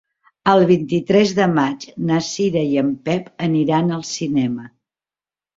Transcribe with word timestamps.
El 0.53 0.63
vint-i-tres 0.71 1.33
de 1.41 1.45
maig 1.57 1.85
na 2.11 2.17
Cira 2.29 2.65
i 2.71 2.81
en 2.85 2.89
Pep 3.11 3.29
aniran 3.49 3.97
al 3.99 4.03
cinema. 4.17 4.71